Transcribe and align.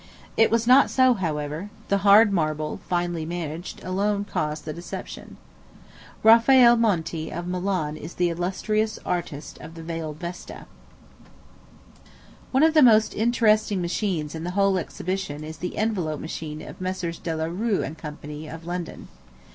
It 0.35 0.49
was 0.49 0.65
not 0.65 0.89
so, 0.89 1.13
however; 1.13 1.69
the 1.89 1.99
hard 1.99 2.33
marble, 2.33 2.79
finely 2.89 3.23
managed, 3.23 3.83
alone 3.83 4.25
caused 4.25 4.65
the 4.65 4.73
deception. 4.73 5.37
Raffael 6.23 6.75
Monti, 6.75 7.31
of 7.31 7.45
Milan, 7.45 7.95
is 7.97 8.15
the 8.15 8.29
illustrious 8.31 8.97
artist 9.05 9.59
of 9.61 9.75
"the 9.75 9.83
Veiled 9.83 10.17
Vesta." 10.19 10.65
One 12.49 12.63
of 12.63 12.73
the 12.73 12.81
most 12.81 13.13
interesting 13.13 13.79
machines 13.79 14.33
in 14.33 14.43
the 14.43 14.57
whole 14.57 14.79
exhibition 14.79 15.43
is 15.43 15.57
the 15.57 15.77
envelope 15.77 16.19
machine 16.19 16.63
of 16.63 16.81
Messrs. 16.81 17.19
De 17.19 17.35
la 17.35 17.45
Rue 17.45 17.87
& 17.95 17.95
Co., 17.95 18.17
of 18.55 18.65
London. 18.65 19.07